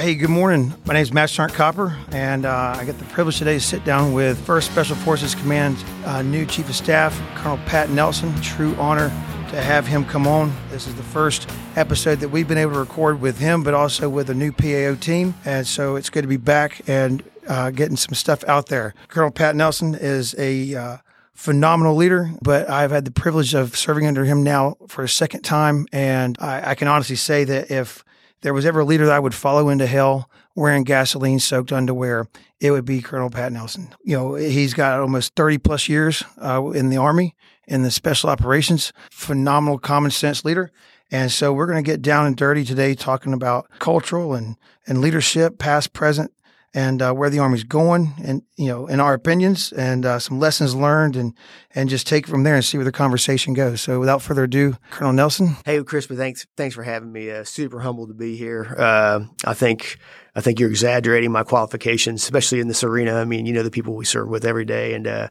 [0.00, 0.72] Hey, good morning.
[0.86, 3.84] My name is Matt Sergeant Copper, and uh, I get the privilege today to sit
[3.84, 5.76] down with 1st Special Forces Command
[6.06, 8.34] uh, new Chief of Staff, Colonel Pat Nelson.
[8.40, 9.10] True honor
[9.50, 10.54] to have him come on.
[10.70, 14.08] This is the first episode that we've been able to record with him, but also
[14.08, 15.34] with a new PAO team.
[15.44, 18.94] And so it's good to be back and uh, getting some stuff out there.
[19.08, 20.96] Colonel Pat Nelson is a uh,
[21.34, 25.42] phenomenal leader, but I've had the privilege of serving under him now for a second
[25.42, 25.86] time.
[25.92, 28.02] And I, I can honestly say that if
[28.42, 32.26] there was ever a leader that I would follow into hell wearing gasoline soaked underwear,
[32.60, 33.94] it would be Colonel Pat Nelson.
[34.04, 37.34] You know, he's got almost 30 plus years uh, in the Army
[37.66, 40.72] in the special operations, phenomenal common sense leader.
[41.10, 45.00] And so we're going to get down and dirty today talking about cultural and, and
[45.00, 46.32] leadership, past, present,
[46.72, 50.38] and uh, where the Army's going, and you know, in our opinions, and uh, some
[50.38, 51.34] lessons learned, and
[51.74, 53.80] and just take it from there and see where the conversation goes.
[53.80, 55.56] So, without further ado, Colonel Nelson.
[55.64, 57.30] Hey, Crispy, thanks thanks for having me.
[57.30, 58.74] Uh, super humbled to be here.
[58.78, 59.98] Uh, I think
[60.34, 63.14] I think you're exaggerating my qualifications, especially in this arena.
[63.14, 65.28] I mean, you know the people we serve with every day, and uh,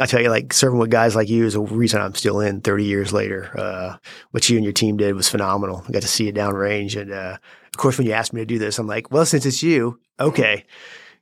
[0.00, 2.60] I tell you, like serving with guys like you is a reason I'm still in
[2.60, 3.56] 30 years later.
[3.56, 3.96] Uh,
[4.32, 5.84] what you and your team did was phenomenal.
[5.86, 7.38] I got to see you downrange, and
[7.74, 9.98] of course, when you asked me to do this, I'm like, well, since it's you,
[10.20, 10.64] okay.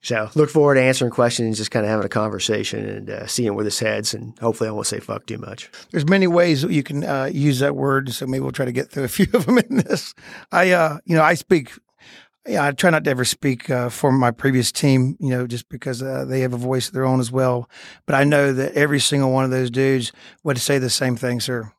[0.02, 3.54] So look forward to answering questions, just kind of having a conversation and uh, seeing
[3.54, 4.14] where this heads.
[4.14, 5.70] And hopefully, I won't say fuck too much.
[5.90, 8.90] There's many ways you can uh, use that word, so maybe we'll try to get
[8.90, 10.14] through a few of them in this.
[10.50, 11.72] I, uh, you know, I speak.
[12.48, 15.68] Yeah, I try not to ever speak uh, for my previous team, you know, just
[15.68, 17.68] because uh, they have a voice of their own as well.
[18.06, 20.10] But I know that every single one of those dudes
[20.42, 21.70] would say the same thing, sir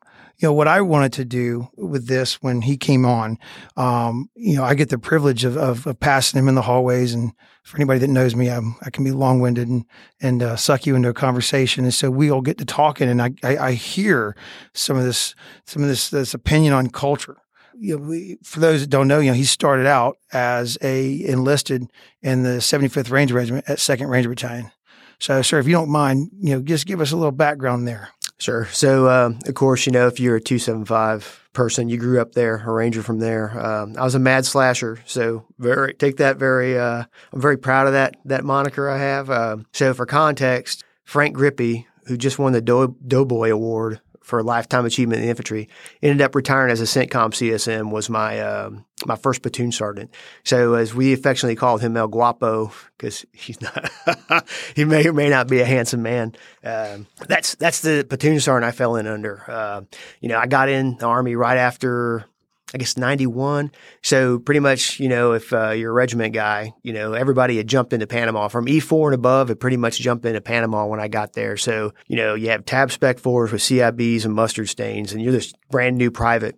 [0.42, 3.38] you know, what I wanted to do with this when he came on,
[3.78, 7.14] um, you know, I get the privilege of, of, of, passing him in the hallways.
[7.14, 9.86] And for anybody that knows me, I'm, i can be long winded and,
[10.20, 11.84] and uh, suck you into a conversation.
[11.84, 14.36] And so we all get to talking and I, I, I hear
[14.74, 17.38] some of this, some of this, this opinion on culture.
[17.78, 21.24] You know, we, for those that don't know, you know, he started out as a
[21.24, 21.92] enlisted
[22.24, 24.72] in the 75th Ranger Regiment at 2nd Ranger Battalion.
[25.20, 28.10] So, sir, if you don't mind, you know, just give us a little background there.
[28.42, 28.66] Sure.
[28.72, 32.64] So, um, of course, you know, if you're a 275 person, you grew up there,
[32.66, 33.52] a ranger from there.
[33.64, 36.76] Um, I was a mad slasher, so very take that very.
[36.76, 39.30] Uh, I'm very proud of that that moniker I have.
[39.30, 44.86] Uh, so, for context, Frank Grippe, who just won the Do- Doughboy Award for lifetime
[44.86, 45.68] achievement in infantry.
[46.02, 47.92] Ended up retiring as a CENTCOM CSM.
[47.92, 48.72] Was my uh,
[49.06, 50.14] my first platoon sergeant.
[50.44, 53.92] So as we affectionately called him El Guapo because he's not
[54.76, 56.36] he may or may not be a handsome man.
[56.64, 59.44] Uh, that's that's the platoon sergeant I fell in under.
[59.48, 59.82] Uh,
[60.20, 62.26] you know, I got in the army right after
[62.74, 63.72] I guess 91.
[64.02, 67.68] So pretty much, you know, if uh, you're a regiment guy, you know, everybody had
[67.68, 71.08] jumped into Panama from E4 and above had pretty much jumped into Panama when I
[71.08, 71.58] got there.
[71.58, 75.34] So, you know, you have tab spec fours with CIBs and mustard stains and you're
[75.34, 76.58] this brand new private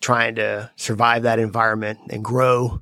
[0.00, 2.80] trying to survive that environment and grow.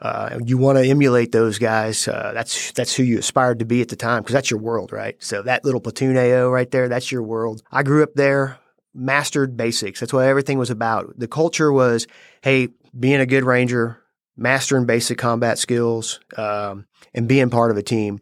[0.00, 2.08] Uh, you want to emulate those guys.
[2.08, 4.92] Uh, that's that's who you aspired to be at the time because that's your world,
[4.92, 5.16] right?
[5.22, 7.62] So that little platoon AO right there, that's your world.
[7.70, 8.58] I grew up there
[8.94, 10.00] mastered basics.
[10.00, 11.18] That's what everything was about.
[11.18, 12.06] The culture was,
[12.42, 12.68] hey,
[12.98, 14.00] being a good ranger,
[14.36, 18.20] mastering basic combat skills, um, and being part of a team.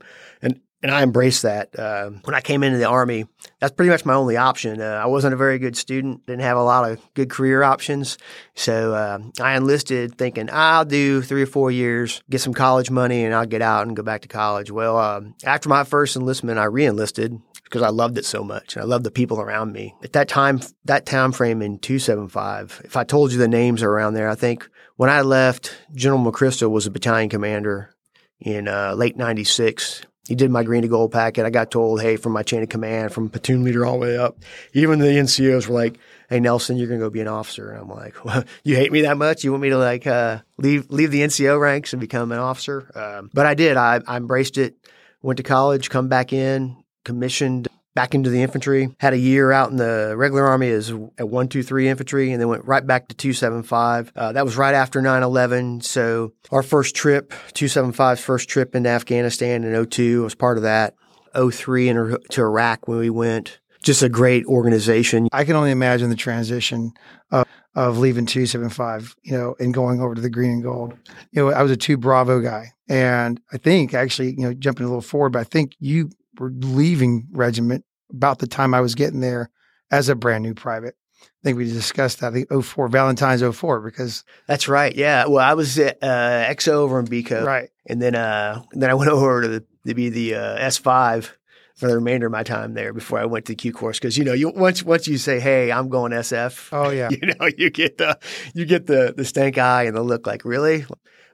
[0.82, 1.78] And I embraced that.
[1.78, 3.26] Uh, when I came into the army,
[3.60, 4.81] that's pretty much my only option.
[4.81, 8.19] Uh, I wasn't a very good student, didn't have a lot of good career options,
[8.54, 13.25] so uh, I enlisted thinking I'll do three or four years, get some college money,
[13.25, 14.72] and I'll get out and go back to college.
[14.72, 17.41] Well, um, after my first enlistment, I reenlisted
[17.72, 18.76] because I loved it so much.
[18.76, 19.94] And I loved the people around me.
[20.03, 24.12] At that time, that time frame in 275, if I told you the names around
[24.12, 27.94] there, I think when I left, General McChrystal was a battalion commander
[28.41, 30.03] in uh, late 96.
[30.28, 31.44] He did my green to gold packet.
[31.44, 34.16] I got told, hey, from my chain of command, from platoon leader all the way
[34.16, 34.38] up,
[34.72, 37.72] even the NCOs were like, hey, Nelson, you're going to go be an officer.
[37.72, 39.43] And I'm like, well, you hate me that much?
[39.43, 42.91] You want me to like uh, leave leave the NCO ranks and become an officer?
[42.94, 43.77] Um, but I did.
[43.77, 44.77] I, I embraced it.
[45.22, 48.94] Went to college, come back in, commissioned back into the infantry.
[48.98, 52.64] Had a year out in the regular army as at 123 infantry and then went
[52.64, 54.12] right back to 275.
[54.15, 55.80] Uh, that was right after 9 11.
[55.83, 60.94] So our first trip, 275's first trip into Afghanistan in 02 was part of that.
[61.34, 63.59] 03 into Iraq when we went.
[63.83, 65.28] Just a great organization.
[65.33, 66.92] I can only imagine the transition
[67.33, 70.94] of, of leaving 275, you know, and going over to the green and gold.
[71.33, 72.66] You know, I was a two Bravo guy.
[72.89, 76.52] And I think actually, you know, jumping a little forward, but I think you were
[76.54, 79.50] leaving regiment about the time I was getting there
[79.90, 80.94] as a brand new private.
[81.22, 84.94] I think we discussed that the 04 Valentine's 04 because that's right.
[84.94, 85.26] Yeah.
[85.26, 87.44] Well, I was at uh, XO over in BCO.
[87.44, 87.68] Right.
[87.86, 91.30] And then uh, then I went over to, the, to be the uh, S5
[91.74, 93.98] for the remainder of my time there before I went to the Q course.
[93.98, 96.68] Cause you know, you once, once you say, Hey, I'm going SF.
[96.72, 97.08] Oh yeah.
[97.10, 98.18] You know, you get the,
[98.54, 100.86] you get the, the stank eye and the look like, really?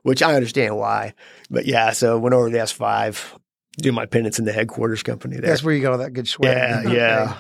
[0.03, 1.15] Which I understand why.
[1.51, 3.39] But yeah, so went over to the S5,
[3.79, 5.51] do my penance in the headquarters company there.
[5.51, 6.57] That's where you got all that good sweat.
[6.57, 6.83] Yeah.
[6.85, 6.97] Okay.
[6.97, 7.39] Yeah.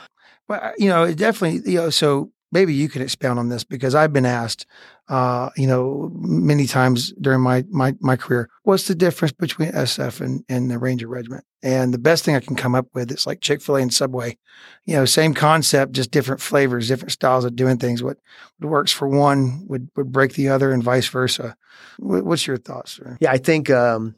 [0.49, 3.95] Well, you know, it definitely, you know, so maybe you can expound on this because
[3.95, 4.67] I've been asked,
[5.09, 10.21] uh, you know, many times during my, my, my career, what's the difference between SF
[10.21, 11.45] and, and the Ranger Regiment?
[11.63, 13.93] And the best thing I can come up with is like Chick fil A and
[13.93, 14.39] Subway,
[14.87, 18.03] you know, same concept, just different flavors, different styles of doing things.
[18.03, 18.17] What,
[18.59, 21.57] what works for one would, would break the other and vice versa.
[21.99, 22.93] What's your thoughts?
[22.93, 23.19] Sir?
[23.21, 23.33] Yeah.
[23.33, 24.15] I think, um,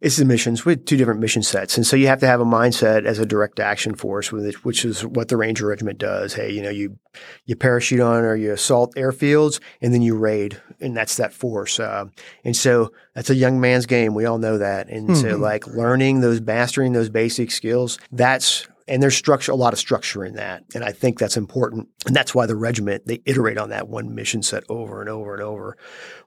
[0.00, 1.76] it's the missions with two different mission sets.
[1.76, 5.04] And so you have to have a mindset as a direct action force, which is
[5.04, 6.34] what the Ranger Regiment does.
[6.34, 6.98] Hey, you know, you,
[7.46, 11.80] you parachute on or you assault airfields and then you raid and that's that force.
[11.80, 12.06] Uh,
[12.44, 14.14] and so that's a young man's game.
[14.14, 14.88] We all know that.
[14.88, 15.20] And mm-hmm.
[15.20, 19.78] so like learning those, mastering those basic skills, that's and there's structure, a lot of
[19.78, 20.64] structure in that.
[20.74, 21.88] And I think that's important.
[22.06, 25.32] And that's why the regiment, they iterate on that one mission set over and over
[25.32, 25.78] and over.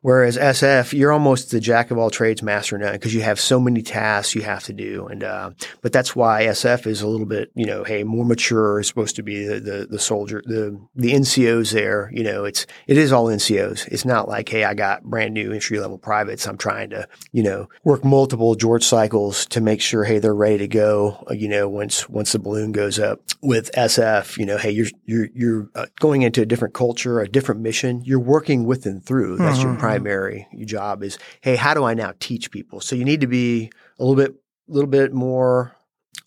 [0.02, 3.60] Whereas SF, you're almost the jack of all trades, master none, because you have so
[3.60, 5.06] many tasks you have to do.
[5.08, 5.52] And, uh,
[5.82, 9.18] but that's why SF is a little bit, you know, hey, more mature is supposed
[9.18, 12.10] to be the, the, the soldier, the, the NCOs there.
[12.12, 13.88] You know, it's, it is all NCOs.
[13.90, 16.48] It's not like, hey, I got brand new entry level privates.
[16.48, 20.58] I'm trying to, you know, work multiple George cycles to make sure, hey, they're ready
[20.60, 24.58] to go, uh, you know, once, once the balloon goes up with SF, you know,
[24.58, 28.02] hey, you're you're you're uh, going into a different culture, a different mission.
[28.04, 29.38] You're working with and through.
[29.38, 29.72] That's mm-hmm.
[29.72, 32.80] your primary your job is, hey, how do I now teach people?
[32.80, 34.36] So you need to be a little bit
[34.70, 35.76] a little bit more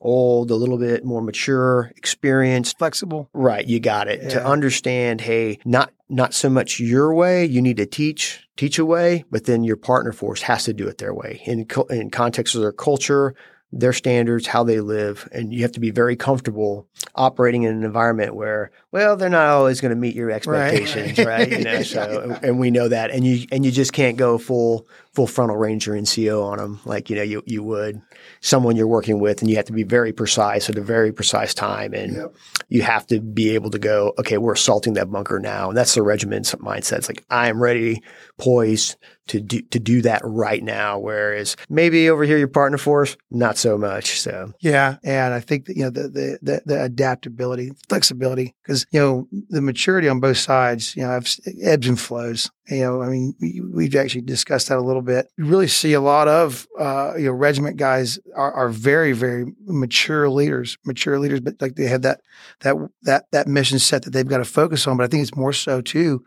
[0.01, 3.29] old, a little bit more mature, experienced, flexible.
[3.33, 4.23] Right, you got it.
[4.23, 4.29] Yeah.
[4.31, 8.85] To understand, hey, not not so much your way, you need to teach teach a
[8.85, 12.55] way, but then your partner force has to do it their way in in context
[12.55, 13.35] of their culture,
[13.73, 17.85] their standards, how they live, and you have to be very comfortable operating in an
[17.85, 21.27] environment where, well, they're not always going to meet your expectations, right?
[21.27, 21.51] right?
[21.51, 24.89] You know, so and we know that, and you and you just can't go full
[25.13, 28.01] full frontal ranger NCO on them like you know you you would
[28.41, 31.55] someone you're working with, and you have to be very precise at a very precise
[31.55, 32.35] time, and yep.
[32.69, 35.95] you have to be able to go, okay, we're assaulting that bunker now, and that's
[35.95, 36.99] the regiment's mindset.
[36.99, 38.03] It's like I am ready,
[38.39, 38.97] poised
[39.29, 40.99] to do to do that right now.
[40.99, 44.21] Whereas maybe over here your partner force, not so much.
[44.21, 48.80] So yeah, and I think that you know the the the, the adaptability, flexibility, because
[48.91, 51.29] you know the maturity on both sides, you know, have
[51.63, 52.51] ebbs and flows.
[52.69, 55.29] You know, I mean, we, have actually discussed that a little bit.
[55.37, 59.53] You really see a lot of uh, you know regiment guys are, are very very
[59.65, 62.21] mature leaders, mature leaders, but like they have that
[62.61, 64.97] that that that mission set that they've got to focus on.
[64.97, 66.25] But I think it's more so too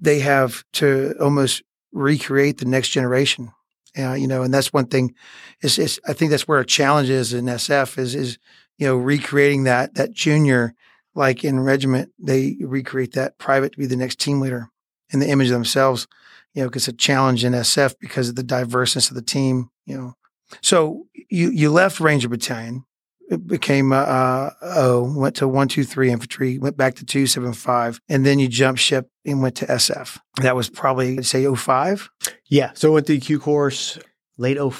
[0.00, 1.62] they have to almost
[1.92, 3.52] recreate the next generation.
[3.98, 5.14] Uh, you know, and that's one thing.
[5.62, 8.38] Is I think that's where a challenge is in SF is is
[8.76, 10.74] you know recreating that that junior
[11.16, 14.68] like in regiment they recreate that private to be the next team leader
[15.10, 16.06] in the image of themselves.
[16.54, 19.70] You know, it's a challenge in SF because of the diverseness of the team.
[19.84, 20.14] You know,
[20.62, 22.84] so you you left Ranger Battalion
[23.28, 28.38] it became uh, uh, O, went to 123 infantry, went back to 275, and then
[28.38, 30.18] you jumped ship and went to SF.
[30.42, 32.08] That was probably, say, 05?
[32.46, 32.70] Yeah.
[32.74, 33.98] So I went through the Q course
[34.38, 34.72] late 0,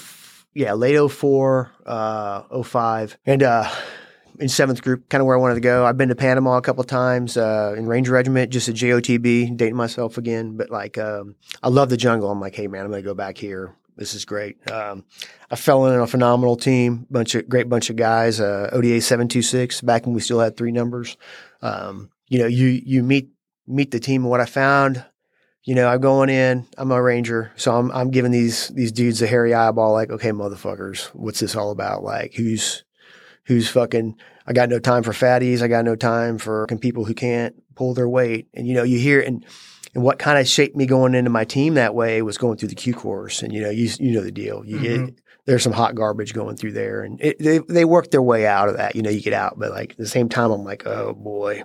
[0.54, 3.18] yeah, late 04, uh, 05.
[3.26, 3.70] And, uh,
[4.40, 5.84] in seventh group, kind of where I wanted to go.
[5.84, 9.56] I've been to Panama a couple of times uh, in Ranger Regiment, just a JOTB,
[9.56, 10.56] dating myself again.
[10.56, 12.30] But like, um, I love the jungle.
[12.30, 13.74] I'm like, hey man, I'm gonna go back here.
[13.96, 14.70] This is great.
[14.70, 15.04] Um,
[15.50, 18.40] I fell in a phenomenal team, bunch of great bunch of guys.
[18.40, 21.16] Uh, ODA seven two six back when we still had three numbers.
[21.62, 23.30] Um, you know, you you meet
[23.66, 24.22] meet the team.
[24.22, 25.04] And what I found,
[25.64, 26.66] you know, I'm going in.
[26.76, 29.92] I'm a ranger, so I'm I'm giving these these dudes a hairy eyeball.
[29.92, 32.02] Like, okay, motherfuckers, what's this all about?
[32.02, 32.84] Like, who's
[33.46, 34.16] who's fucking?
[34.46, 35.62] I got no time for fatties.
[35.62, 38.48] I got no time for people who can't pull their weight.
[38.54, 39.44] And you know, you hear and
[39.94, 42.68] and what kind of shaped me going into my team that way was going through
[42.68, 43.42] the Q course.
[43.42, 44.64] And you know, you you know the deal.
[44.64, 45.04] You mm-hmm.
[45.06, 48.46] get there's some hot garbage going through there, and it, they they work their way
[48.46, 48.96] out of that.
[48.96, 51.62] You know, you get out, but like at the same time, I'm like, oh boy,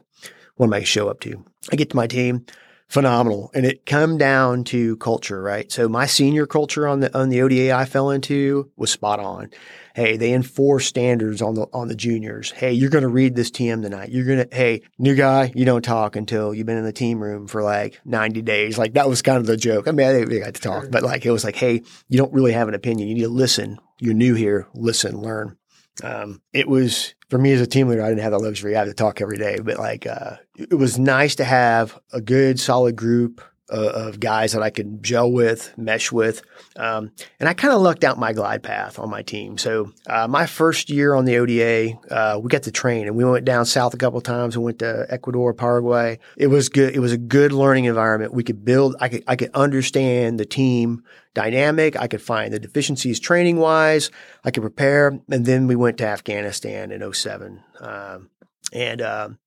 [0.55, 1.43] what am I show up to?
[1.71, 2.45] I get to my team,
[2.88, 5.71] phenomenal, and it come down to culture, right?
[5.71, 9.50] So my senior culture on the on the ODA I fell into was spot on.
[9.93, 12.51] Hey, they enforce standards on the on the juniors.
[12.51, 14.10] Hey, you're going to read this TM tonight.
[14.10, 17.21] You're going to hey, new guy, you don't talk until you've been in the team
[17.21, 18.77] room for like 90 days.
[18.77, 19.88] Like that was kind of the joke.
[19.88, 22.33] I mean, I didn't got to talk, but like it was like, hey, you don't
[22.33, 23.10] really have an opinion.
[23.10, 23.79] You need to listen.
[24.00, 24.67] You're new here.
[24.74, 25.57] Listen, learn.
[26.03, 28.03] Um, it was for me as a team leader.
[28.03, 28.75] I didn't have the luxury.
[28.75, 32.21] I had to talk every day, but like uh, it was nice to have a
[32.21, 33.41] good, solid group
[33.77, 36.41] of guys that I could gel with, mesh with.
[36.75, 39.57] Um, and I kind of lucked out my glide path on my team.
[39.57, 43.23] So uh, my first year on the ODA, uh, we got to train and we
[43.23, 44.57] went down south a couple times.
[44.57, 46.19] We went to Ecuador, Paraguay.
[46.37, 46.95] It was good.
[46.95, 48.33] It was a good learning environment.
[48.33, 51.95] We could build, I could, I could understand the team dynamic.
[51.95, 54.11] I could find the deficiencies training wise.
[54.43, 55.19] I could prepare.
[55.29, 57.63] And then we went to Afghanistan in 07.
[57.79, 58.29] Um,
[58.73, 59.37] and, um,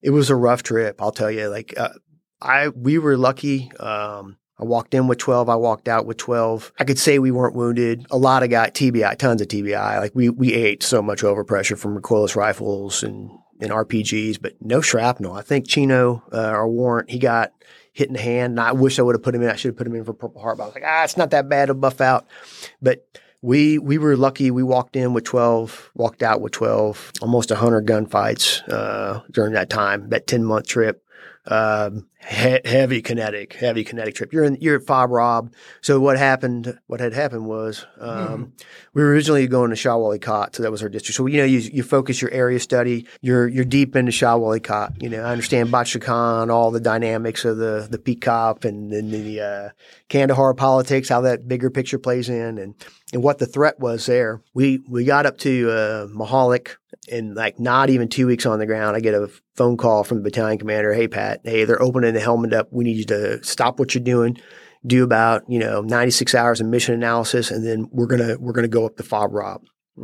[0.00, 1.02] it was a rough trip.
[1.02, 1.90] I'll tell you, like, uh,
[2.40, 3.70] I we were lucky.
[3.78, 5.48] Um, I walked in with 12.
[5.48, 6.72] I walked out with 12.
[6.78, 8.06] I could say we weren't wounded.
[8.10, 10.00] A lot of got TBI, tons of TBI.
[10.00, 13.30] Like we, we ate so much overpressure from recoilless rifles and,
[13.60, 15.32] and RPGs, but no shrapnel.
[15.32, 17.52] I think Chino, uh, our warrant, he got
[17.92, 18.52] hit in the hand.
[18.52, 19.48] And I wish I would have put him in.
[19.48, 21.16] I should have put him in for Purple Heart, but I was like, ah, it's
[21.16, 22.26] not that bad to buff out.
[22.82, 23.06] But
[23.40, 24.50] we we were lucky.
[24.50, 29.70] We walked in with 12, walked out with 12, almost 100 gunfights uh, during that
[29.70, 31.04] time, that 10 month trip
[31.48, 34.32] um, he- heavy kinetic, heavy kinetic trip.
[34.32, 35.52] You're in, you're at Fob Rob.
[35.80, 36.78] So what happened?
[36.86, 38.44] What had happened was um, mm-hmm.
[38.92, 41.16] we were originally going to Shah Wali Kot, so that was our district.
[41.16, 43.06] So you know, you you focus your area study.
[43.22, 45.02] You're you're deep into Shah Wali Kot.
[45.02, 49.40] You know, I understand Khan, all the dynamics of the the PCOP and then the
[49.40, 49.68] uh,
[50.08, 52.74] Kandahar politics, how that bigger picture plays in, and
[53.12, 54.42] and what the threat was there.
[54.54, 56.76] We we got up to uh, Mahalik
[57.10, 60.18] and like not even two weeks on the ground, I get a phone call from
[60.18, 60.94] the battalion commander.
[60.94, 62.68] Hey, Pat, hey, they're opening the Helmand up.
[62.70, 64.38] We need you to stop what you're doing,
[64.86, 67.50] do about, you know, 96 hours of mission analysis.
[67.50, 69.62] And then we're to, we're to go up to Fob Rob.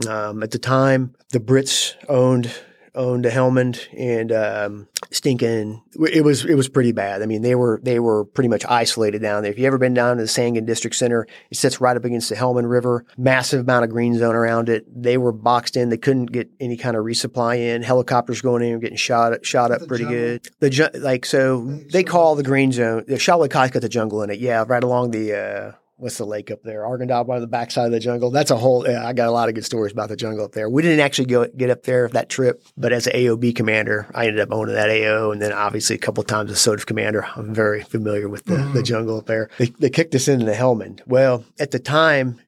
[0.08, 2.50] Um, at the time, the Brits owned
[2.94, 5.82] owned a Helmand and um, stinking.
[5.94, 7.22] It was it was pretty bad.
[7.22, 9.52] I mean, they were they were pretty much isolated down there.
[9.52, 12.28] If you ever been down to the Sangin District Center, it sits right up against
[12.28, 13.04] the Helmand River.
[13.16, 14.84] Massive amount of green zone around it.
[14.90, 15.88] They were boxed in.
[15.88, 17.82] They couldn't get any kind of resupply in.
[17.82, 20.20] Helicopters going in getting shot shot up pretty jungle.
[20.20, 20.48] good.
[20.60, 23.04] The ju- like so they call the green zone.
[23.06, 24.40] The Kot's got the jungle in it.
[24.40, 25.34] Yeah, right along the.
[25.34, 26.82] Uh, what's the lake up there?
[26.82, 28.30] Arghandab by the backside of the jungle.
[28.30, 28.88] That's a whole.
[28.88, 30.68] Yeah, I got a lot of good stories about the jungle up there.
[30.68, 34.26] We didn't actually go get up there that trip, but as an AOB commander, I
[34.26, 37.26] ended up owning that AO, and then obviously a couple of times as SOTF commander.
[37.36, 38.74] I'm very familiar with the, mm-hmm.
[38.74, 39.50] the jungle up there.
[39.58, 41.00] They, they, kicked us into the Helmand.
[41.06, 42.40] Well, at the time,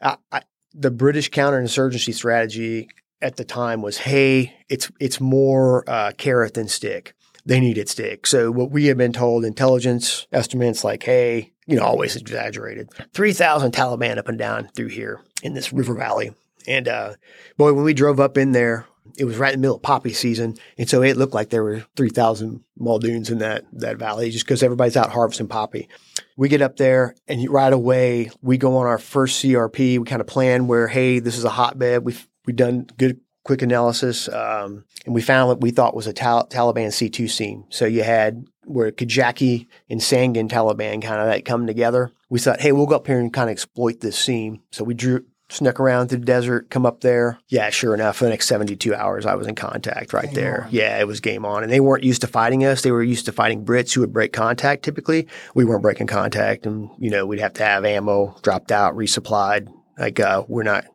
[0.00, 0.42] I, I,
[0.74, 2.88] the British counterinsurgency strategy
[3.20, 7.14] at the time was, hey, it's it's more uh, carrot than stick.
[7.44, 8.26] They needed stick.
[8.26, 12.90] So what we had been told, intelligence estimates like, hey, you know, always exaggerated.
[13.14, 16.32] 3,000 Taliban up and down through here in this river valley.
[16.66, 17.14] And, uh,
[17.56, 18.86] boy, when we drove up in there,
[19.18, 20.56] it was right in the middle of poppy season.
[20.78, 24.62] And so it looked like there were 3,000 Muldoons in that, that valley just because
[24.62, 25.88] everybody's out harvesting poppy.
[26.36, 29.98] We get up there and right away we go on our first CRP.
[29.98, 32.04] We kind of plan where, hey, this is a hotbed.
[32.04, 34.28] We've, we've done good quick analysis.
[34.28, 37.64] Um, and we found what we thought was a Tal- Taliban C2 seam.
[37.70, 42.12] So you had where Kajaki and Sangin Taliban kind of that come together.
[42.28, 44.60] We thought, hey, we'll go up here and kind of exploit this seam.
[44.70, 47.38] So we drew, snuck around through the desert, come up there.
[47.48, 50.64] Yeah, sure enough, for the next 72 hours, I was in contact right game there.
[50.64, 50.68] On.
[50.70, 51.62] Yeah, it was game on.
[51.62, 52.82] And they weren't used to fighting us.
[52.82, 55.28] They were used to fighting Brits who would break contact typically.
[55.54, 59.72] We weren't breaking contact and, you know, we'd have to have ammo dropped out, resupplied.
[59.98, 60.86] Like, uh, we're not,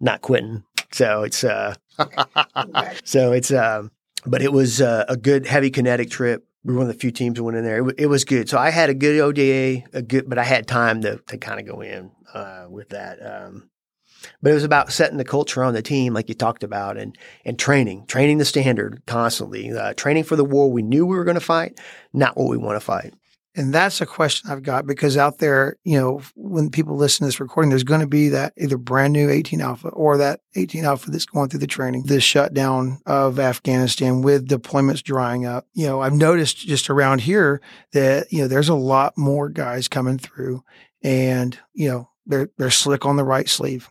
[0.00, 0.64] not quitting.
[0.92, 1.74] So it's, uh,
[3.04, 3.90] so it's, um,
[4.24, 7.12] but it was uh, a good heavy kinetic trip we were one of the few
[7.12, 7.76] teams that went in there.
[7.76, 8.48] It, w- it was good.
[8.48, 11.60] So I had a good ODA, a good, but I had time to to kind
[11.60, 13.24] of go in uh, with that.
[13.24, 13.70] Um,
[14.42, 17.16] but it was about setting the culture on the team, like you talked about, and
[17.44, 21.24] and training, training the standard constantly, uh, training for the war we knew we were
[21.24, 21.78] going to fight,
[22.12, 23.14] not what we want to fight.
[23.56, 27.28] And that's a question I've got because out there, you know, when people listen to
[27.28, 30.84] this recording, there's going to be that either brand new 18 Alpha or that 18
[30.84, 35.66] Alpha that's going through the training, the shutdown of Afghanistan with deployments drying up.
[35.72, 39.88] You know, I've noticed just around here that, you know, there's a lot more guys
[39.88, 40.62] coming through
[41.02, 43.88] and, you know, they're, they're slick on the right sleeve.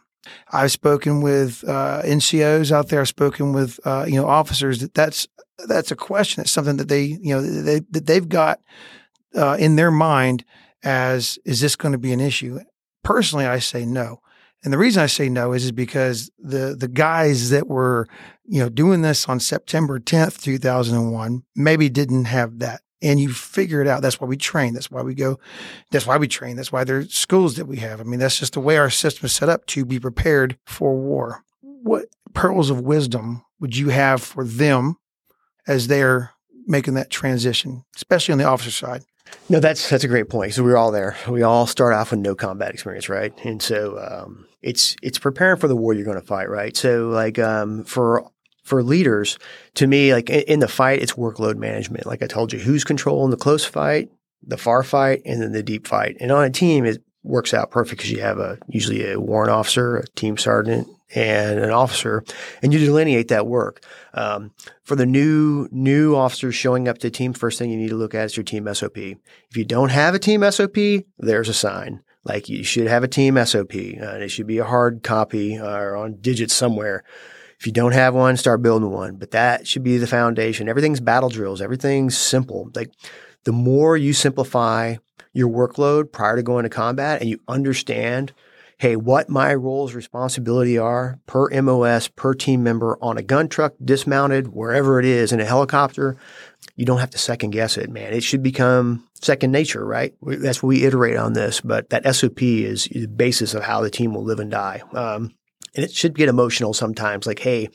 [0.52, 3.02] I've spoken with uh, NCOs out there.
[3.02, 5.28] I've spoken with, uh, you know, officers that that's,
[5.68, 6.42] that's a question.
[6.42, 8.60] It's something that they, you know, they, that they've got
[9.36, 10.46] uh, in their mind
[10.84, 12.60] as is this going to be an issue?
[13.04, 14.22] Personally, I say no.
[14.64, 18.08] And the reason I say no is, is because the the guys that were,
[18.46, 22.82] you know, doing this on September 10th, 2001, maybe didn't have that.
[23.02, 24.02] And you figure it out.
[24.02, 24.74] That's why we train.
[24.74, 25.38] That's why we go.
[25.92, 26.56] That's why we train.
[26.56, 28.00] That's why there's schools that we have.
[28.00, 30.96] I mean, that's just the way our system is set up to be prepared for
[30.96, 31.44] war.
[31.62, 34.98] What pearls of wisdom would you have for them
[35.68, 36.32] as they're
[36.66, 39.04] making that transition, especially on the officer side?
[39.50, 40.54] No, that's that's a great point.
[40.54, 41.16] So we're all there.
[41.28, 43.34] We all start off with no combat experience, right?
[43.44, 46.76] And so um, it's it's preparing for the war you're going to fight, right?
[46.76, 48.30] So like um, for
[48.64, 49.38] for leaders,
[49.76, 52.06] to me, like in, in the fight, it's workload management.
[52.06, 54.10] Like I told you, who's controlling the close fight?
[54.46, 56.18] the far fight, and then the deep fight.
[56.20, 59.52] And on a team, it works out perfect because you have a usually a warrant
[59.52, 62.24] officer, a team sergeant, and an officer,
[62.62, 63.84] and you delineate that work.
[64.14, 64.52] Um,
[64.84, 68.16] for the new new officers showing up to team, first thing you need to look
[68.16, 68.98] at is your team SOP.
[68.98, 70.76] If you don't have a team SOP,
[71.18, 72.02] there's a sign.
[72.24, 73.76] Like you should have a team SOP.
[73.76, 77.04] Uh, it should be a hard copy uh, or on digits somewhere.
[77.60, 79.16] If you don't have one, start building one.
[79.16, 80.68] But that should be the foundation.
[80.68, 81.62] Everything's battle drills.
[81.62, 82.70] Everything's simple.
[82.76, 82.92] Like
[83.46, 84.96] the more you simplify
[85.34, 88.34] your workload prior to going to combat and you understand,
[88.78, 93.74] hey, what my roles, responsibility are per MOS, per team member on a gun truck,
[93.84, 96.18] dismounted, wherever it is in a helicopter,
[96.76, 98.14] you don't have to second guess it, man.
[98.14, 100.14] It should become second nature, right?
[100.22, 103.90] That's what we iterate on this, but that SOP is the basis of how the
[103.90, 104.82] team will live and die.
[104.94, 105.34] Um,
[105.76, 107.70] and it should get emotional sometimes, like, hey,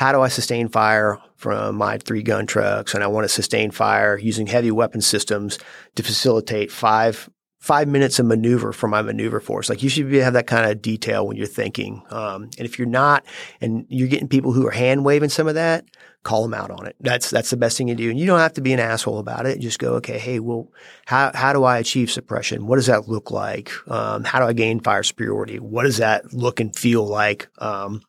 [0.00, 2.94] how do I sustain fire from my three gun trucks?
[2.94, 5.58] And I want to sustain fire using heavy weapon systems
[5.94, 7.28] to facilitate five
[7.58, 9.68] five minutes of maneuver for my maneuver force.
[9.68, 12.02] Like you should be, have that kind of detail when you're thinking.
[12.08, 13.26] Um, and if you're not,
[13.60, 15.84] and you're getting people who are hand waving some of that,
[16.22, 16.96] call them out on it.
[17.00, 18.08] That's that's the best thing you do.
[18.08, 19.60] And you don't have to be an asshole about it.
[19.60, 20.72] Just go, okay, hey, well,
[21.04, 22.66] how how do I achieve suppression?
[22.66, 23.70] What does that look like?
[23.86, 25.58] Um, how do I gain fire superiority?
[25.58, 27.50] What does that look and feel like?
[27.58, 28.00] Um,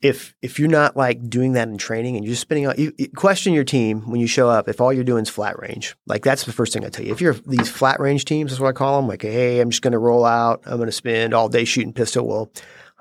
[0.00, 2.92] if if you're not like doing that in training and you're just spinning out, you,
[2.98, 4.68] you question your team when you show up.
[4.68, 7.12] If all you're doing is flat range, like that's the first thing I tell you.
[7.12, 9.08] If you're these flat range teams, that's what I call them.
[9.08, 10.62] Like, hey, I'm just going to roll out.
[10.66, 12.26] I'm going to spend all day shooting pistol.
[12.26, 12.52] Well,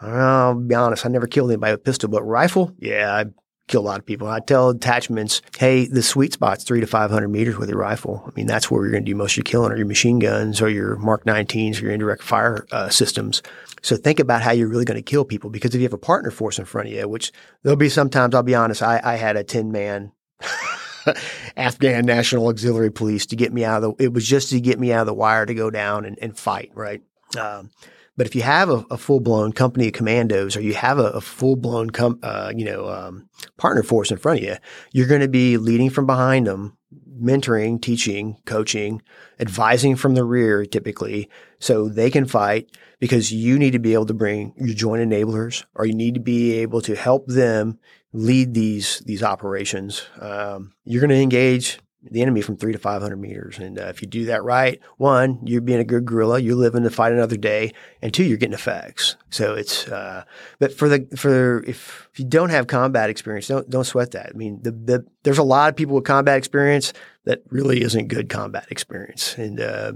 [0.01, 3.25] I'll be honest, I never killed anybody with pistol, but rifle, yeah, I
[3.67, 4.27] kill a lot of people.
[4.27, 8.23] I tell attachments, hey, the sweet spot's three to 500 meters with your rifle.
[8.27, 10.19] I mean, that's where you're going to do most of your killing or your machine
[10.19, 13.41] guns or your Mark 19s or your indirect fire uh, systems.
[13.81, 15.97] So think about how you're really going to kill people because if you have a
[15.97, 17.31] partner force in front of you, which
[17.63, 20.11] there'll be sometimes, I'll be honest, I, I had a 10 man
[21.57, 24.79] Afghan National Auxiliary Police to get me out of the, it was just to get
[24.79, 27.01] me out of the wire to go down and, and fight, right?
[27.35, 27.71] Um,
[28.15, 31.05] but if you have a, a full blown company of commandos or you have a,
[31.11, 34.55] a full blown, com- uh, you know, um, partner force in front of you,
[34.91, 36.77] you're going to be leading from behind them,
[37.19, 39.01] mentoring, teaching, coaching,
[39.39, 44.05] advising from the rear typically so they can fight because you need to be able
[44.05, 47.79] to bring your joint enablers or you need to be able to help them
[48.13, 50.03] lead these these operations.
[50.19, 51.79] Um, you're going to engage
[52.11, 53.59] the enemy from three to 500 meters.
[53.59, 56.83] And uh, if you do that right, one, you're being a good guerrilla, you're living
[56.83, 57.71] to fight another day.
[58.01, 59.15] And two, you're getting effects.
[59.29, 60.25] So it's, uh,
[60.59, 64.31] but for the, for, if, if you don't have combat experience, don't, don't sweat that.
[64.33, 68.09] I mean, the, the, there's a lot of people with combat experience that really isn't
[68.09, 69.37] good combat experience.
[69.37, 69.93] And, uh,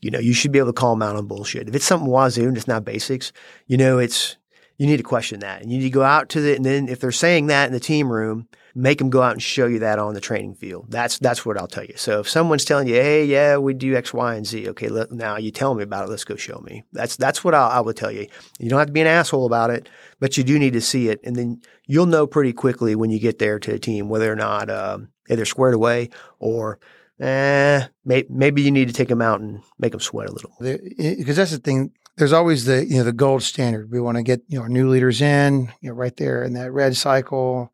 [0.00, 1.68] you know, you should be able to call them out on bullshit.
[1.68, 3.32] If it's something wazoo and it's not basics,
[3.66, 4.36] you know, it's,
[4.76, 5.62] you need to question that.
[5.62, 7.72] And you need to go out to the, and then if they're saying that in
[7.72, 10.86] the team room, make them go out and show you that on the training field.
[10.88, 11.94] That's, that's what I'll tell you.
[11.96, 14.68] So if someone's telling you, Hey, yeah, we do X, Y, and Z.
[14.70, 14.88] Okay.
[14.88, 16.10] Let, now you tell me about it.
[16.10, 16.82] Let's go show me.
[16.92, 18.26] That's, that's what I'll, I will tell you.
[18.58, 21.08] You don't have to be an asshole about it, but you do need to see
[21.08, 21.20] it.
[21.24, 24.36] And then you'll know pretty quickly when you get there to a team, whether or
[24.36, 26.78] not, um, they're squared away or
[27.20, 30.52] eh, may, maybe you need to take them out and make them sweat a little.
[30.60, 31.92] Because that's the thing.
[32.16, 33.90] There's always the you know the gold standard.
[33.90, 36.54] We want to get you know our new leaders in, you know, right there in
[36.54, 37.72] that red cycle,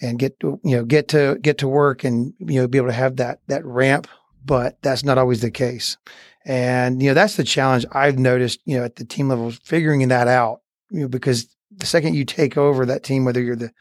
[0.00, 2.88] and get to, you know get to get to work and you know be able
[2.88, 4.08] to have that that ramp.
[4.44, 5.96] But that's not always the case,
[6.44, 8.60] and you know that's the challenge I've noticed.
[8.64, 10.60] You know at the team level, figuring that out.
[10.90, 13.72] You know because the second you take over that team, whether you're the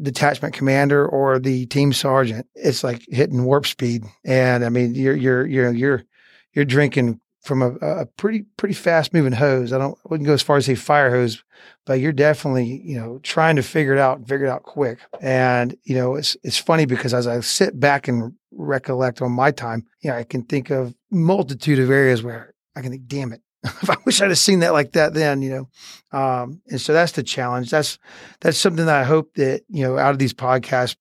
[0.00, 4.04] detachment commander or the team sergeant, it's like hitting warp speed.
[4.24, 6.04] And I mean, you're you're you're you're
[6.52, 9.72] you're drinking from a, a pretty pretty fast moving hose.
[9.72, 11.42] I don't wouldn't go as far as say fire hose,
[11.84, 15.00] but you're definitely you know trying to figure it out and figure it out quick.
[15.20, 19.50] And you know it's it's funny because as I sit back and recollect on my
[19.50, 23.32] time, you know I can think of multitude of areas where I can think, damn
[23.32, 26.18] it, if I wish I'd have seen that like that then, you know.
[26.18, 27.70] Um, and so that's the challenge.
[27.70, 27.98] That's
[28.40, 30.96] that's something that I hope that you know out of these podcasts,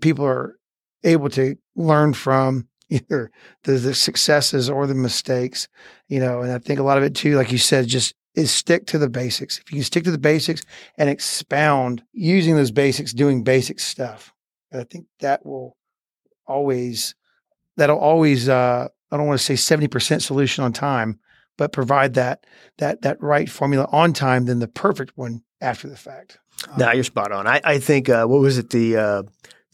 [0.00, 0.58] people are
[1.04, 3.30] able to learn from either
[3.64, 5.68] the, the successes or the mistakes,
[6.08, 6.42] you know.
[6.42, 8.98] And I think a lot of it too, like you said, just is stick to
[8.98, 9.58] the basics.
[9.58, 10.62] If you can stick to the basics
[10.98, 14.32] and expound using those basics, doing basic stuff,
[14.72, 15.76] I think that will
[16.46, 17.14] always
[17.76, 21.20] that'll always uh, I don't want to say seventy percent solution on time
[21.56, 22.44] but provide that
[22.78, 26.38] that that right formula on time than the perfect one after the fact.
[26.78, 27.46] No, you're spot on.
[27.46, 29.22] I, I think uh, what was it the uh,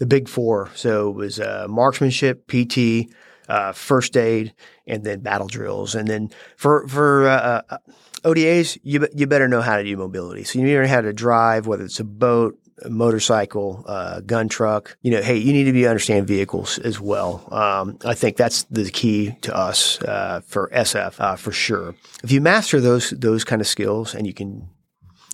[0.00, 0.70] the big four?
[0.74, 3.14] So it was uh, marksmanship, PT,
[3.48, 4.52] uh, first aid,
[4.88, 5.94] and then battle drills.
[5.94, 7.78] And then for for uh, uh,
[8.24, 10.42] ODAs, you you better know how to do mobility.
[10.42, 12.58] So you need to know how to drive, whether it's a boat,
[12.88, 14.96] motorcycle, uh, gun truck.
[15.02, 17.46] You know, hey, you need to be understand vehicles as well.
[17.52, 21.94] Um, I think that's the key to us uh, for SF uh, for sure.
[22.22, 24.68] If you master those those kind of skills and you can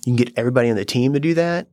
[0.05, 1.67] you can get everybody on the team to do that,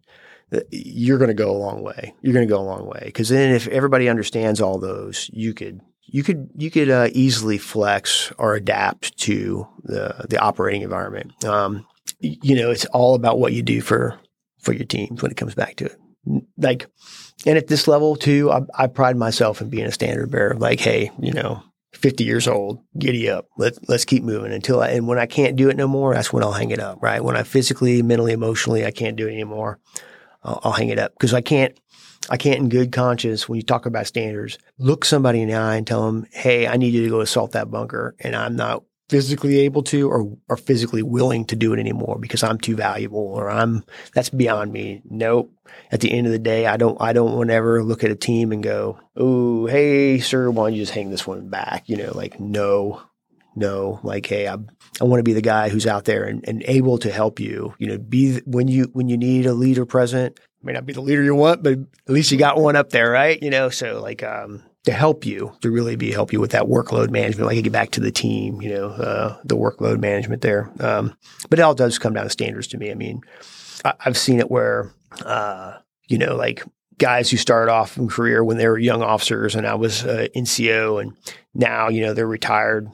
[0.71, 2.15] you're going to go a long way.
[2.23, 5.55] You're going to go a long way because then if everybody understands all those, you
[5.55, 11.45] could you could you could uh, easily flex or adapt to the the operating environment.
[11.45, 11.87] Um,
[12.21, 14.19] you know, it's all about what you do for
[14.61, 15.97] for your teams when it comes back to it.
[16.57, 16.87] Like,
[17.45, 20.55] and at this level too, I, I pride myself in being a standard bearer.
[20.55, 23.47] Like, hey, you know, 50 years old, giddy up.
[23.57, 26.33] Let, let's keep moving until I, and when I can't do it no more, that's
[26.33, 27.23] when I'll hang it up, right?
[27.23, 29.79] When I physically, mentally, emotionally, I can't do it anymore,
[30.45, 31.79] I'll, I'll hang it up because I can't,
[32.31, 35.77] I can't in good conscience, when you talk about standards, look somebody in the eye
[35.77, 38.15] and tell them, Hey, I need you to go assault that bunker.
[38.21, 42.43] And I'm not physically able to or or physically willing to do it anymore because
[42.43, 45.03] I'm too valuable or I'm that's beyond me.
[45.05, 45.53] Nope.
[45.91, 48.11] At the end of the day, I don't I don't want to ever look at
[48.11, 51.89] a team and go, "Oh, hey, sir, why don't you just hang this one back?"
[51.89, 53.03] You know, like no,
[53.55, 54.57] no, like hey, I
[55.01, 57.75] I want to be the guy who's out there and, and able to help you.
[57.79, 60.39] You know, be when you when you need a leader present.
[60.63, 63.11] May not be the leader you want, but at least you got one up there,
[63.11, 63.43] right?
[63.43, 66.65] You know, so like um to help you to really be help you with that
[66.65, 67.47] workload management.
[67.47, 70.71] Like get back to the team, you know, uh, the workload management there.
[70.81, 71.17] Um,
[71.49, 72.91] but it all does come down to standards to me.
[72.91, 73.23] I mean,
[73.85, 74.93] I, have seen it where,
[75.25, 76.63] uh, you know, like
[76.99, 80.29] guys who started off in career when they were young officers, and I was uh,
[80.37, 81.17] NCO, and
[81.55, 82.89] now you know they're retired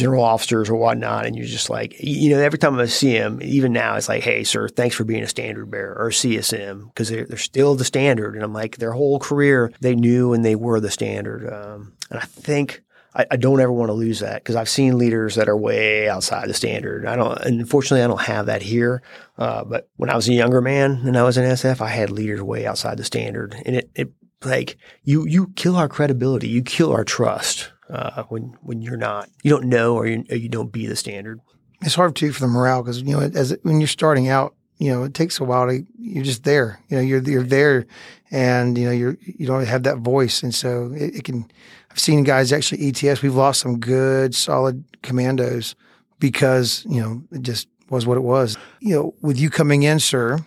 [0.00, 3.40] general officers or whatnot, and you're just like, you know, every time I see him,
[3.42, 7.08] even now, it's like, hey, sir, thanks for being a standard bearer or CSM because
[7.08, 8.34] they're, they're still the standard.
[8.34, 11.52] And I'm like, their whole career, they knew and they were the standard.
[11.52, 12.82] Um, and I think
[13.14, 16.08] I, I, don't ever want to lose that because I've seen leaders that are way
[16.08, 17.06] outside the standard.
[17.06, 19.02] I don't, and unfortunately, I don't have that here.
[19.36, 22.10] Uh, but when I was a younger man and I was in SF, I had
[22.10, 24.12] leaders way outside the standard, and it, it
[24.44, 29.28] like you you kill our credibility, you kill our trust uh, when when you're not,
[29.42, 31.40] you don't know or you, or you don't be the standard.
[31.82, 34.90] It's hard too for the morale because you know as when you're starting out, you
[34.90, 36.80] know it takes a while to you're just there.
[36.88, 37.86] You know you're you're there,
[38.30, 41.50] and you know you're you don't have that voice, and so it, it can.
[41.90, 43.22] I've seen guys actually ETS.
[43.22, 45.74] We've lost some good solid commandos
[46.20, 48.56] because you know it just was what it was.
[48.80, 50.38] You know, with you coming in, sir,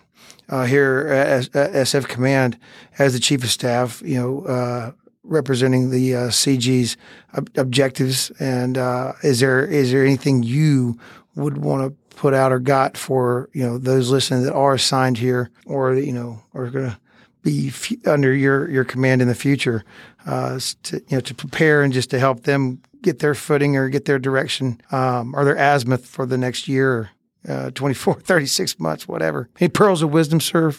[0.48, 2.58] uh, here at, SF Command
[2.98, 4.92] as the chief of staff, you know, uh,
[5.24, 6.96] representing the uh, CG's
[7.36, 8.30] ob- objectives?
[8.38, 10.98] And uh, is there is there anything you
[11.34, 15.18] would want to put out or got for you know those listening that are assigned
[15.18, 16.98] here or you know are going to
[17.42, 19.84] be f- under your your command in the future
[20.26, 23.88] uh, to you know to prepare and just to help them get their footing or
[23.88, 27.10] get their direction um, or their azimuth for the next year
[27.48, 29.48] uh, 24, 36 months, whatever.
[29.60, 30.72] Any pearls of wisdom, sir?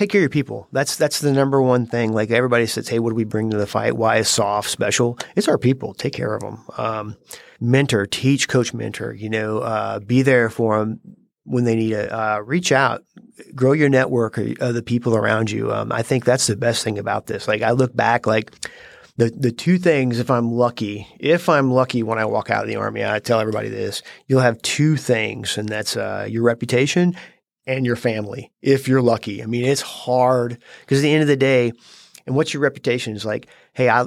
[0.00, 0.66] Take care of your people.
[0.72, 2.14] That's that's the number one thing.
[2.14, 3.98] Like everybody says, hey, what do we bring to the fight?
[3.98, 5.18] Why is SOF special?
[5.36, 5.92] It's our people.
[5.92, 6.64] Take care of them.
[6.78, 7.16] Um,
[7.60, 9.12] mentor, teach, coach, mentor.
[9.12, 11.00] You know, uh, be there for them
[11.44, 12.10] when they need it.
[12.10, 13.04] Uh, reach out,
[13.54, 15.70] grow your network of the people around you.
[15.70, 17.46] Um, I think that's the best thing about this.
[17.46, 18.52] Like I look back, like
[19.18, 22.68] the the two things if I'm lucky, if I'm lucky when I walk out of
[22.68, 27.14] the army, I tell everybody this, you'll have two things and that's uh, your reputation
[27.70, 29.42] and your family if you're lucky.
[29.42, 31.72] I mean, it's hard because at the end of the day,
[32.26, 34.06] and what's your reputation is like, hey, I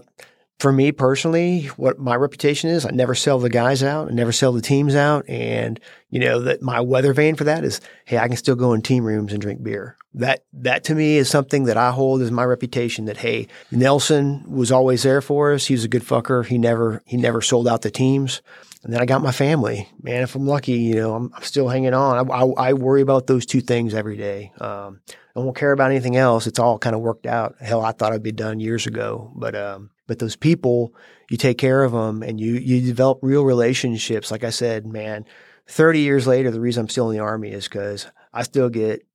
[0.60, 4.32] for me personally, what my reputation is, I never sell the guys out, I never
[4.32, 5.28] sell the teams out.
[5.28, 8.74] And, you know, that my weather vane for that is, hey, I can still go
[8.74, 9.98] in team rooms and drink beer.
[10.14, 14.44] That, that to me is something that I hold as my reputation that, hey, Nelson
[14.48, 15.66] was always there for us.
[15.66, 16.46] He was a good fucker.
[16.46, 18.42] He never, he never sold out the teams.
[18.84, 19.90] And then I got my family.
[20.02, 22.30] Man, if I'm lucky, you know, I'm, I'm still hanging on.
[22.30, 24.52] I, I, I, worry about those two things every day.
[24.60, 25.00] Um,
[25.36, 26.48] I won't care about anything else.
[26.48, 27.56] It's all kind of worked out.
[27.62, 30.94] Hell, I thought I'd be done years ago, but um, but those people,
[31.30, 34.32] you take care of them and you you develop real relationships.
[34.32, 35.26] Like I said, man,
[35.68, 39.06] thirty years later, the reason I'm still in the army is because I still get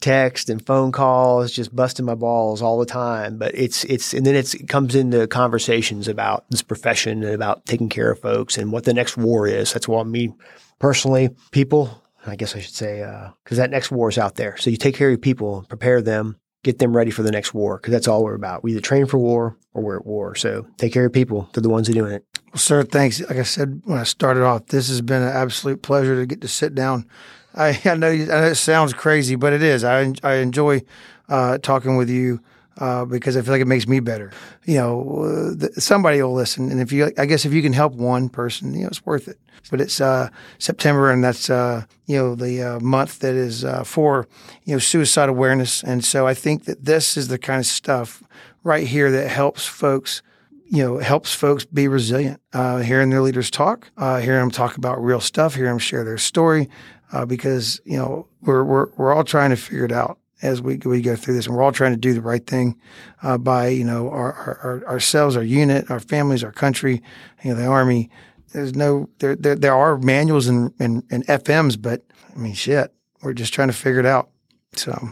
[0.00, 3.38] text and phone calls, just busting my balls all the time.
[3.38, 7.66] But it's it's and then it's, it comes into conversations about this profession and about
[7.66, 9.72] taking care of folks and what the next war is.
[9.72, 10.32] That's what me
[10.78, 12.98] personally, people I guess I should say,
[13.44, 14.56] because uh, that next war is out there.
[14.56, 16.36] So you take care of your people, prepare them,
[16.68, 18.62] get them ready for the next war, because that's all we're about.
[18.62, 20.34] We either train for war or we're at war.
[20.34, 21.48] So take care of people.
[21.52, 22.24] They're the ones who doing it.
[22.48, 23.20] Well, sir, thanks.
[23.20, 26.42] Like I said when I started off, this has been an absolute pleasure to get
[26.42, 27.06] to sit down.
[27.54, 29.82] I, I know, I know it sounds crazy, but it is.
[29.82, 30.82] I, I enjoy
[31.28, 32.40] uh, talking with you
[32.78, 34.32] uh, because I feel like it makes me better.
[34.64, 37.72] You know, uh, the, somebody will listen, and if you, I guess, if you can
[37.72, 39.38] help one person, you know, it's worth it.
[39.70, 43.84] But it's uh, September, and that's uh, you know the uh, month that is uh,
[43.84, 44.26] for
[44.64, 48.22] you know suicide awareness, and so I think that this is the kind of stuff
[48.62, 50.22] right here that helps folks
[50.70, 52.42] you know, helps folks be resilient.
[52.52, 56.04] Uh, hearing their leaders talk, uh, hearing them talk about real stuff, hearing them share
[56.04, 56.68] their story,
[57.12, 60.76] uh, because you know we're we're we're all trying to figure it out as we
[60.84, 62.78] we go through this, and we're all trying to do the right thing
[63.22, 67.02] uh, by you know our, our, ourselves, our unit, our families, our country,
[67.42, 68.10] you know, the army.
[68.52, 72.02] There's no there there, there are manuals and, and and FMs, but
[72.34, 74.30] I mean, shit, we're just trying to figure it out.
[74.74, 75.10] So.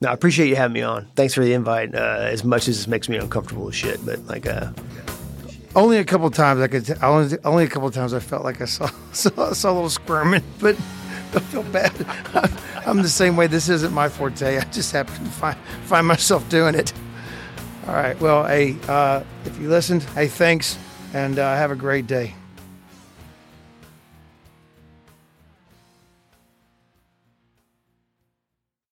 [0.00, 1.08] No, I appreciate you having me on.
[1.16, 1.92] Thanks for the invite.
[1.92, 4.70] Uh, as much as this makes me uncomfortable as shit, but like, uh,
[5.74, 6.86] only a couple times I could.
[6.86, 9.90] T- only, only a couple times I felt like I saw saw, saw a little
[9.90, 10.76] squirming, but
[11.32, 11.92] don't feel bad.
[12.86, 13.46] I'm the same way.
[13.46, 14.58] This isn't my forte.
[14.58, 16.92] I just happen to find find myself doing it.
[17.86, 18.18] All right.
[18.20, 20.78] Well, hey, uh, if you listened, hey, thanks,
[21.14, 22.34] and uh, have a great day.